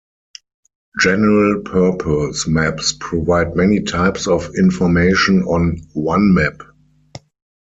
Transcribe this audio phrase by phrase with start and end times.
[0.99, 6.55] General-purpose maps provide many types of information on one map.